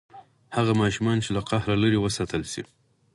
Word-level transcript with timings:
هغه 0.55 0.73
ماشومان 0.81 1.17
چې 1.23 1.29
له 1.35 1.41
قهر 1.49 1.69
لرې 1.83 1.99
وساتل 2.01 2.43
شي. 2.53 2.63